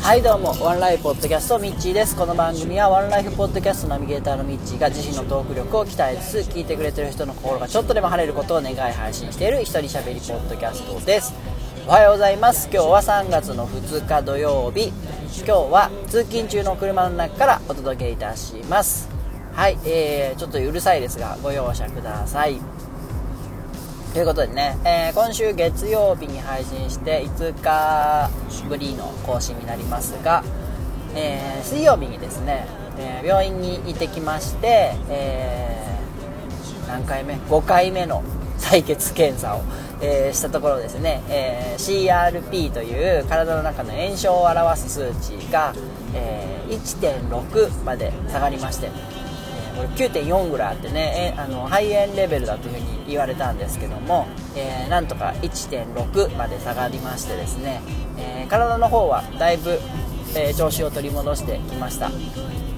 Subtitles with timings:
[0.00, 2.16] はいどうもワンライフポッドキャストミッチーです。
[2.16, 11.34] この番組はワンライフポッドキャストナビゲーターのミッチーが自身のトーク力を鍛えつつ聞いてくれてる人の心がちょっとでも晴れることを願い配信している一人喋りポッドキャストです。
[11.86, 12.70] おはようございます。
[12.72, 19.10] 今日は3月の2日土曜日今日は通勤中の車の中からお届けいたします。
[19.52, 22.58] はい、えー、ちょっとうるさいですがご容赦ください。
[24.12, 28.28] ということでね、えー、今週月曜日に配信して5日
[28.68, 30.42] ぶりの更新になりますが、
[31.14, 32.66] えー、水曜日にですね、
[32.98, 35.96] えー、病院に行ってきまして、え
[36.88, 38.24] 何回目 ?5 回目の
[38.58, 39.62] 採血検査を、
[40.02, 45.72] えしたところですね、え CRP という体の中の炎症を表す数値が、
[46.14, 48.88] え1.6まで下がりまして
[49.88, 57.80] 9.4ぐらいあってね、あの肺炎レベルだというふうに言われたんですけども、えー、なんとか1.6まで下がりましてですね、
[58.18, 59.78] えー、体の方はだいぶ、
[60.36, 62.10] えー、調子を取り戻してきました。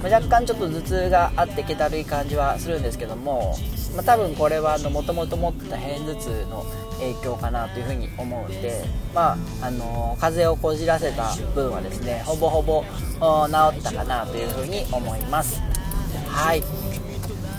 [0.03, 3.57] 若干ちょっと頭痛があって気だるい感じはするんですけども、
[3.95, 6.67] まあ、多分これはもともと持ってた片頭痛の
[6.99, 15.61] 影響かなというふうに思うんで、まああの風邪をこじらせた分はですねほぼほぼ治ったかなというふうに思います。
[16.27, 16.63] はい。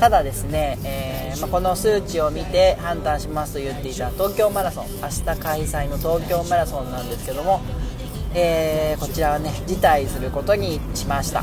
[0.03, 7.61] ただですね、えー、まあ、この数値を見て判断しますと言っていた東京マラソン明日開催の東京マラソンなんですけども、
[8.35, 11.41] えー、こちらはね辞退することにしました、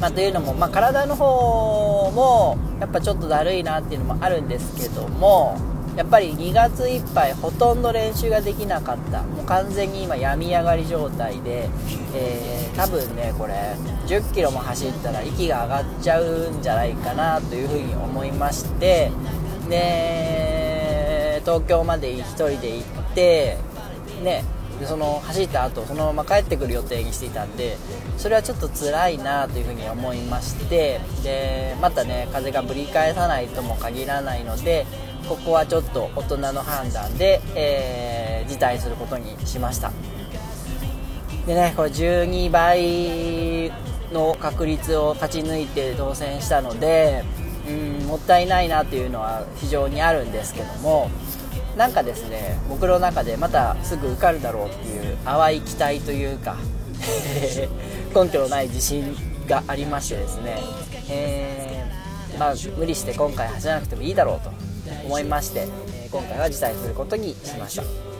[0.00, 5.56] まあ、というのも、まあ、体の方もやっぱちょっとだるいなっていうのもあるんですけども
[5.96, 9.22] やっぱり2月いっぱいほとんど練習ができなかった。
[9.22, 11.68] もう完全に今病み上がり状態で、
[12.14, 13.76] えー、多分ねこれ
[14.06, 19.10] 1 0キロも走ったら息が上がっちゃうんじゃないかなというふうに思いまして。
[19.68, 23.56] で東京まで1人で行って
[24.22, 24.44] ね
[24.78, 27.76] でその走った後そのまま帰ってくる予定にしていたんで
[28.16, 31.00] それはちょっと辛いなというふうに思いまして。
[31.22, 34.86] でまたね風がぶり返さないとも限らないので
[35.32, 39.90] ここはちょっと大人の判断で、えー、辞退することにしました。
[41.46, 43.72] でねこれ12倍
[44.12, 47.24] の確率を勝ち抜いて当選したので
[47.66, 51.10] うんもったいないなっていうのは非常にあるんですけども
[51.78, 56.56] なんかですね僕の中でまたすぐ受かるだろうっていう淡い期待というか
[58.14, 59.16] 根拠のない自信
[59.48, 60.58] がありましてですね、
[61.08, 64.71] えー、まあ、無理して今回走らなくてもいいだろうと。
[65.04, 68.12] 思いまして、え今回は辞退することにしました。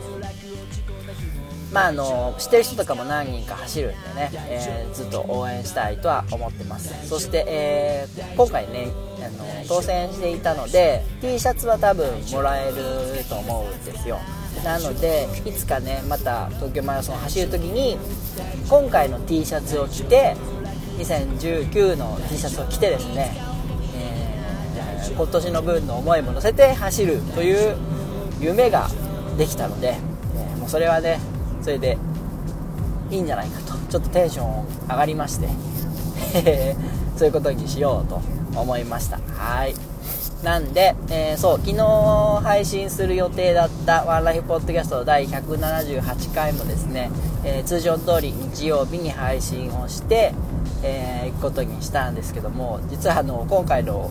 [1.73, 7.09] まああの知ってる人とかも何人か走るんでね、えー、ずっと応援したいとは思ってます。
[7.09, 8.89] そして、えー、今回ね
[9.19, 14.19] あの当選していたので T シャツは多分もらえると思うんですよ。
[14.65, 17.97] なのでいつかねまた東京マラソン走る時に
[18.69, 20.37] 今回の T シャツを着て
[20.99, 23.35] 2019の T シャツを着てですね、
[25.11, 27.77] 今年の分の思いも乗せて走るという
[28.41, 28.89] 夢が
[29.37, 29.97] できたので、
[30.37, 31.19] えもうそれはね
[31.61, 31.99] それで
[33.11, 35.49] いいんじゃないかとちょっとテンション上がりまして
[37.17, 38.21] そういうことにしようと
[38.59, 39.19] 思いました。
[39.37, 39.75] はい。
[40.43, 47.13] なんで、えー、そう昨日配信する予定だったワンライフポッドキャスト第178回もですね、
[47.45, 50.35] えー、通常通り日曜日に配信をして、
[50.83, 54.11] えー、行くことにしたんですけども実はあの今回の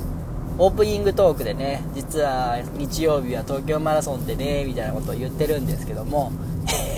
[0.57, 6.31] オープニングトークでね実は日曜日は東京マラソンでねみたいなことを言ってるんですけども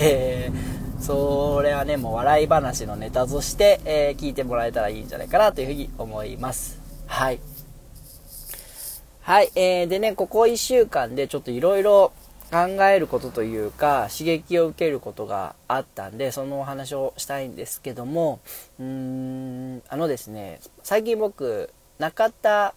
[0.00, 6.80] えー、それはね、もう笑い話のネタとして、えー、聞いてもらえたらいいんじゃないかなというふうに思います。
[7.06, 7.40] はい。
[9.20, 12.12] はい、えー、でね、ここ1週間でちょっといろいろ
[12.50, 18.40] 考えることというか、刺激を受けることがあったんで、そのお話をしたいんですけども、
[18.78, 22.74] うーん、あのですね、最近僕、中田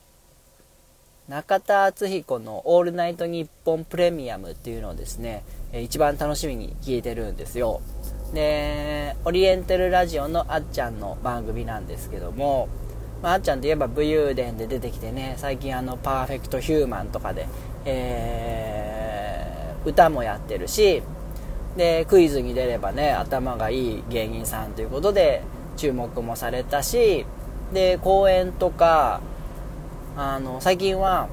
[1.28, 5.44] 中田敦彦の「オールナイトニッポンプレミアム」っていうのをですね
[5.74, 7.82] 一番楽しみに聞いてるんですよ。
[8.34, 12.70] でオリエンタルラジオのあっちゃんの番組なんですけども、
[13.22, 17.48] まあ、あっちゃんといえば武勇伝で出てきてね最近あのパーフェクトヒューマンとかで、
[17.86, 21.04] えー、歌もやってるし
[21.76, 25.42] でクイズに出ればね頭がいい芸人さんということで
[25.76, 27.26] 注目もされたし
[27.74, 29.22] で公演とか
[30.18, 31.30] あの最近は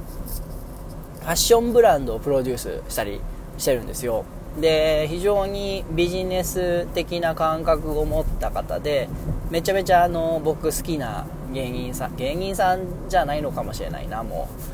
[1.23, 3.19] ファッションブランドをプロデュースしたり
[3.57, 4.27] してるんですよ。
[4.61, 9.09] で非常にビジネス的な感覚を持った方で
[9.51, 14.65] めちゃめちゃあの僕好きな芸人さん芸人さんじゃないのかもしれないなもう。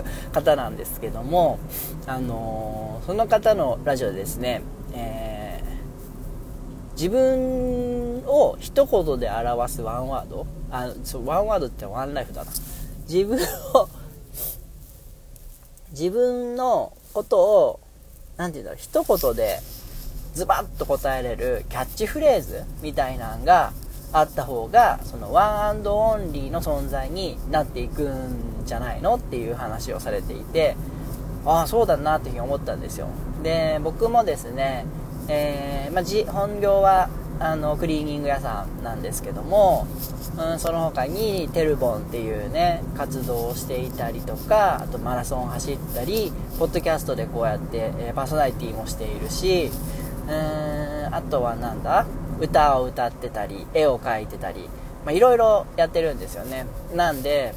[0.32, 1.58] 方なんですけども
[2.06, 4.62] あのその方のラジオでですね
[4.92, 10.46] えー、自分を一言で表すワンワード？
[10.70, 12.52] あそうワンワードってワンライフだな。
[13.08, 13.38] 自分
[13.74, 13.88] を
[15.90, 17.80] 自分のことを
[18.36, 19.60] 何て言うんだろう一言で
[20.34, 23.72] ズバッと答えれるキャッチフレーズみたいなんが
[24.12, 30.76] あった方がそのワンオンリーの存在になっていくんじゃないのっていう話をされていて
[31.44, 33.08] ああそうだなっていうふうに思ったんですよ。
[33.42, 34.86] で僕もですね、
[35.28, 39.86] えー、まあ、本業はあのクリーニング屋さんなんですけども、
[40.36, 49.70] うん、その他にテルボンっていうね活動をしていたりとかあとマラソン走ったりポッドキャストでこうやって、えー、パーソナリティもしているし
[50.26, 52.06] うーんあとはなんだ
[52.40, 54.68] 歌を歌ってたり絵を描いてたり
[55.08, 56.64] いろいろやってるんですよね。
[56.94, 57.54] なんで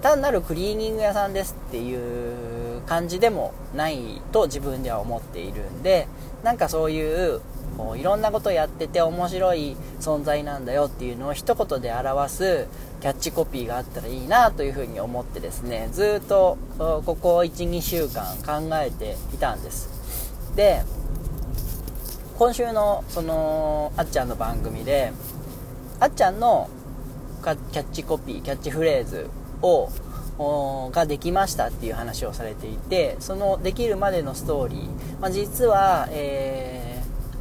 [0.00, 6.08] 単なるクリーニング屋さんですっていう感じでもないと自分では思っているんで
[6.42, 7.40] なんかそういう
[7.76, 12.66] こういろんなことやってて面白い存在なんだよっていうのを一言で表す
[13.00, 19.90] キャッチコピーがあったらいいなというふうに思ってですねずっとここ12週間考えていたんです。
[20.56, 20.82] で
[22.38, 25.12] 今週のそのあっちゃんの番組で
[26.00, 26.68] あっちゃんの
[27.42, 29.28] キャッチコピーキャッチフレーズ
[29.62, 29.88] を
[30.92, 36.93] ができましたっていう話をされていてそのできるまでのストーリー、まあ、実は、えー、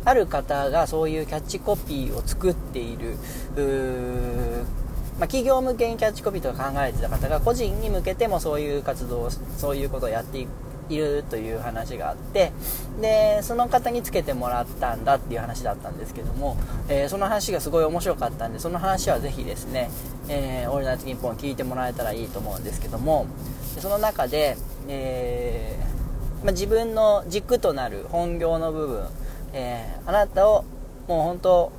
[0.05, 3.17] ある方がそういうキャッチコピーを作っている
[5.19, 10.47] まあ、企業向けにキャッチコピーとか考えてた方が個人に向けてもそういう活動そういうことをやって
[10.89, 12.51] いるという話があって
[12.99, 16.57] でその方につけてもらったんだっていう話だったんですけども、
[16.89, 19.89] えー、その話がすごい面白かったんでその話はぜひですね
[20.29, 23.27] 「えー、オールナイトニッポン」聞いてもらえたらいいと思うんですけども
[23.79, 24.57] その中で、
[24.87, 29.07] えー、まあ、自分の軸となる本業の部分、
[29.53, 30.65] えあなたを
[31.07, 31.71] もう本当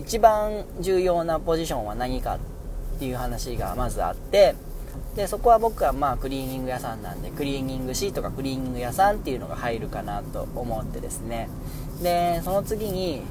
[0.00, 4.54] 一番重要なポジションは何かっていう話がまずあって
[5.14, 11.48] でそこは僕はまあクリーニング屋さんなんでクリーニング師とかクリーニング屋さんっていうのが入るかなと思ってですね。
[12.02, 13.22] でその次に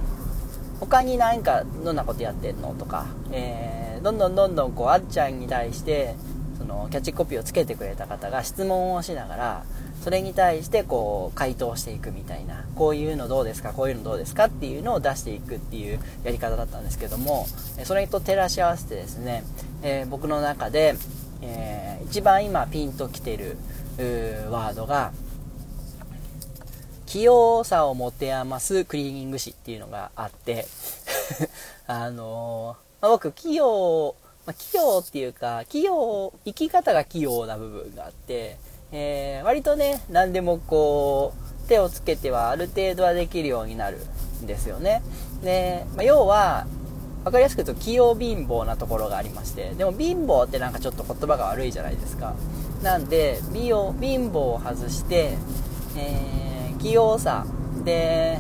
[0.80, 6.16] 他に何かどんなことやってんのとか、えー、どんどんどんどんこうあっちゃんに対して
[6.58, 9.66] そのキャッチコピーをつけてくれた方が質問をしながら
[10.06, 17.48] それに対してこう回答していくみたいなこういうのどうですかこういうのどうですかっていうのを出していくっていうやり方だったんですけども
[17.84, 19.44] それと照らし合わせてですね、
[19.82, 20.96] えー、僕の中で
[21.42, 23.58] えー、一番今ピンときてる
[24.50, 25.12] ワードが
[27.06, 30.66] 器用さを持て余すクリーニング師っていうのがあって
[31.88, 34.16] あのー、まあ、僕器用、
[34.46, 38.58] まあ、器用っていうか器用生き方が器用な部分があって、
[38.92, 41.34] えー、割とね何でもこ
[41.66, 44.00] う手をつけてはある程度はできるようになる
[44.44, 45.02] んですよね。
[45.44, 46.68] で、まあ、要は
[47.24, 52.36] 分かりやすく言うと器用貧乏なところがありましてでも貧乏ってなんかちょっと言葉が悪いじゃないですか。
[52.84, 55.38] なんで美容貧乏を外して、
[55.98, 57.46] えー、器用さ
[57.84, 58.40] で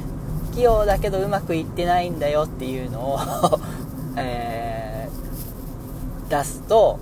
[0.53, 3.19] 器用だけどうまくいってないんだよっていうのを
[4.17, 6.99] えー、出すと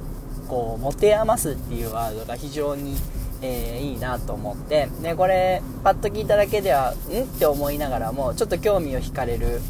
[0.47, 2.95] こう持て余すっていうワードが非常に、
[3.43, 4.87] えー、いいなと思って。
[5.01, 6.93] でこれパッと聞いただけではん？
[6.93, 9.61] って思いながらもちょっと興味を惹かれる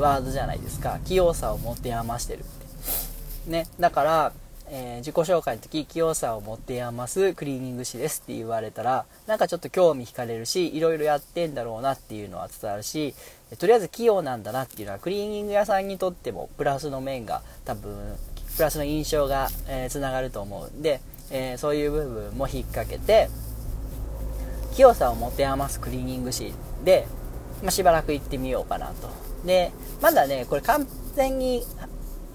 [0.00, 0.98] ワードじゃないですか。
[1.04, 3.50] 器用さを持て余してるって。
[3.50, 4.32] ねだから、
[4.68, 13.14] えー、自己紹介の時器用さを持て余すクリーニング師ですって言われたらなんかちょっと興味惹かれるしいろいろやってんだろうなっていうのは伝わるし
[13.58, 18.16] とりあえず器用なんだなっていうのはクリーニング屋さんにとってもプラスの面が多分
[18.56, 19.48] プラスの印象が
[19.88, 21.00] つな、がると思うんで、
[21.32, 23.28] えー、そういう部分も引っ掛けて
[24.74, 26.52] 器用さを持て余すクリーニング師
[26.84, 27.06] で、
[27.62, 29.10] まあ、しばらく行ってみようかなと
[29.44, 31.64] で、まだね、これ完全に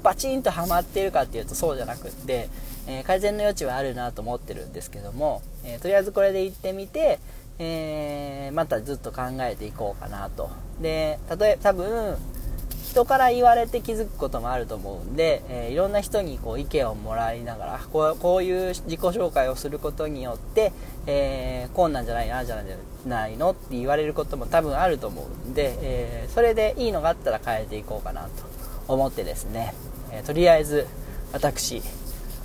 [0.04, 2.50] バチンとハマっているかっていうとそうじゃなくって、
[2.88, 7.20] えー、改善の余地はあるなと思ってるんですけども、えー、とりあえずこれで行ってみて、
[7.60, 10.50] えー、またずっと考えていこうかなと。
[10.82, 12.18] で、例え多分、
[12.98, 20.74] 人から言われて気づくこともあると思うんで、えー、いろんな人にこう意見をもらいながらこうこういう自己紹介をすることによって、
[21.06, 22.64] えー、こうなんじゃないなじゃ
[23.06, 28.30] ないのって言われることも多分あると思うんで、えー、それでいいのがあったら変えていこうかなと
[28.88, 29.76] 思ってですね、
[30.12, 30.88] えとりあえず
[31.34, 31.82] 私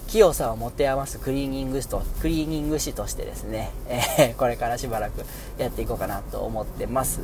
[0.08, 5.24] 器用さを持て余すクリーニング師とクリーニング師としてですね、えこれからしばらく
[5.56, 7.20] やっていこうかなと思ってます。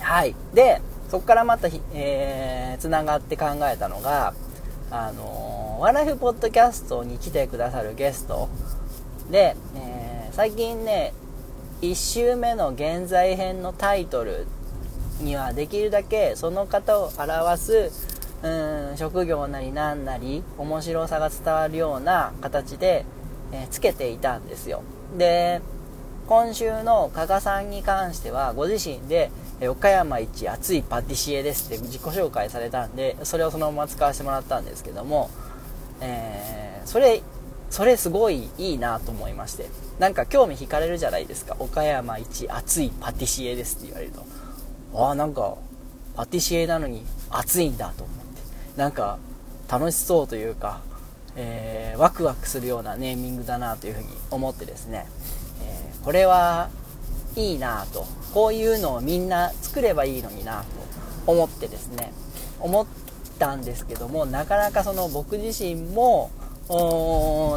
[0.00, 0.34] はい。
[0.54, 0.80] で
[1.14, 4.34] そこからまた、えー、つながって考えたのが、
[4.90, 8.48] あのー、ワライフポッドキャストに来てくださるゲスト。
[9.30, 11.12] で、えー、最近ね、
[11.82, 14.48] 1週目の現在編のタイトル
[15.20, 17.90] にはできるだけその方を表す
[18.42, 23.04] うん職業なりなんなり面白さが伝わるような形で、
[23.52, 24.82] えー、つけていたんですよ。
[25.16, 25.62] で
[26.26, 29.30] 今週の加賀さんに関してはご自身で
[29.60, 35.30] え岡山一熱いパティシエですって自己紹介されたんでそれをそのまま使わせてもらったんですけども、
[36.00, 37.22] えー、それ
[37.70, 39.68] それすごいいいなと思いまして。
[39.98, 41.56] なんか興味惹かれるじゃないですか。
[41.58, 44.24] 岡山一熱いパティシエですって言われると。
[44.94, 45.56] ああなんか
[46.16, 48.24] パティシエなのに熱いんだと思って。
[48.76, 49.18] なんか
[49.70, 50.80] 楽しそうというか、
[51.36, 55.06] えー、ワクワクするようなネーミングだなというふうに思ってですね、
[55.62, 56.70] えー、これは
[57.36, 58.06] いいなと。
[58.32, 60.84] こういうのをみんな作ればいいのになと。
[61.26, 62.12] 思ってですね。
[62.60, 62.86] 思っ
[63.38, 66.30] たんですけどもなかなかその僕自身も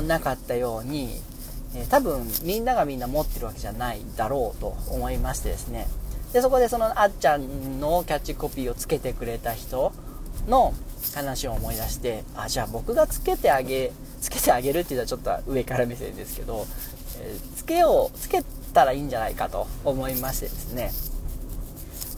[0.08, 1.22] なかったように、
[1.76, 5.88] えー、多分みんながみんな持ってるわけじゃないだろうと思いましてですね。
[6.34, 9.94] でそこでそのあっちゃんのキャッチコピーをつけてくれた人
[10.48, 10.74] の
[11.16, 16.66] 話を思い出してあじゃあ僕がつけてあげつけてあげるっていうのはちょっと上から目線ですけど、
[17.22, 18.44] えー、つけようつけ
[18.74, 20.92] たらいいんじゃないかと思いましてですね。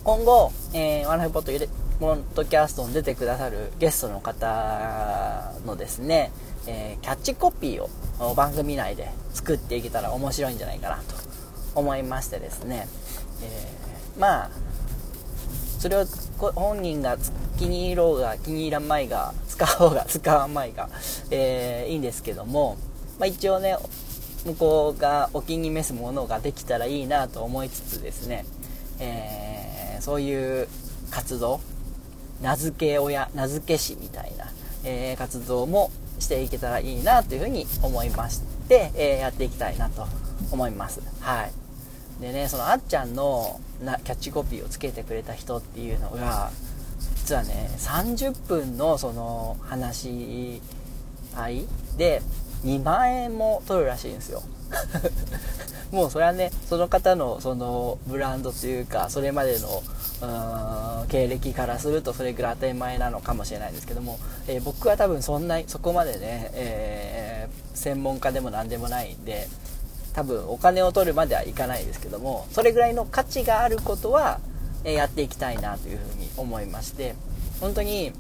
[0.04, 1.68] 今後、えー、ワンライフポッド
[2.00, 6.32] ポッドキャストに出てくださるゲストの方のですね、
[6.66, 11.16] えー、キャッチコピーを番組内で作っていけたら面白いんじゃないかなと
[11.76, 12.88] 思いましてですね、
[13.44, 14.50] えー、まあ
[15.80, 16.06] それを
[16.56, 17.18] 本人が
[17.58, 20.90] 気に入ろうが気に入らんまいが使おうが使わんまいが、
[21.32, 22.78] えー、いいんですけども、
[23.20, 23.78] まあ、一応ね
[24.46, 28.46] 向こうがお気に召すものができたらいいなと思いつつですね、
[29.00, 30.68] えー、そういう
[31.12, 31.60] 活動
[32.42, 34.46] 名付け親名付け師みたいな、
[34.86, 40.08] えー、活動もしていけたらいいなというふうに思いまして、えー、やっていきたいなと
[40.52, 41.02] 思います。
[41.22, 41.52] はい。
[42.22, 46.52] でねそのあっちゃんのなキャッチコピーをつけてくれた人っていうのが
[47.16, 50.62] 実はね30分のその話し
[51.36, 51.68] 合い
[51.98, 52.22] で
[52.64, 54.44] 2万円も取るらしいんですよ。
[55.92, 59.82] もうそれはねその方のそのブランドというかそれまでの
[61.08, 69.48] 経歴からするとそれぐらい当たり前なのかもしれないですけども、えー、僕は多分そんなそこまでね、えー、専門家でも何でもないんで
[70.14, 74.40] 多分お金を取るまではいかないですけどもそれぐらいの価値があることは、
[74.84, 77.16] え、やっていきたいなというふうに思いまして
[77.62, 78.12] 本当に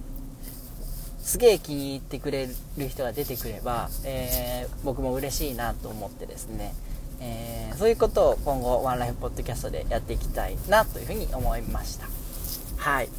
[1.29, 6.73] すげえ気に入ってくれる人が出てくれば、えー、僕も嬉しいなと思ってですね、
[7.21, 12.07] えー、そういうことを今後ワンライフポッドキャストでやっていきたいなというふうに思いました。
[12.77, 13.09] はい。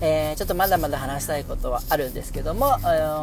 [0.00, 2.78] えー、ちょっとまだまだ話したいことはあるんですけども、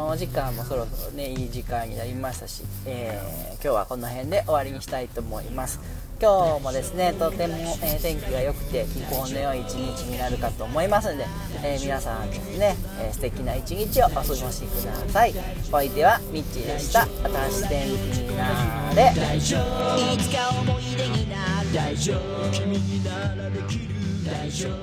[0.08, 5.80] お時間もそろそろねいい時間になりましたし、えー、今日はこの辺で終わりにしたいと思います。
[6.22, 11.26] 今日もですねとても、えー、天気が良くて気候の良い一日になるかと思いますので、
[11.64, 15.34] えー、皆さんですね、えー、素敵な一日をお過ごしください。
[15.66, 17.08] お相手はミッチーでした。
[17.50, 20.14] 新し天気になれ大丈夫。
[20.14, 22.52] いつか思い出になる大丈夫。
[22.52, 23.88] 君にならできる。
[24.24, 24.78] 大丈夫。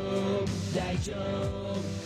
[0.77, 1.98] 大丈夫。